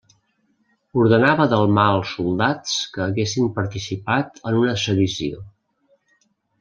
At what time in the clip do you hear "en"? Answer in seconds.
4.53-4.59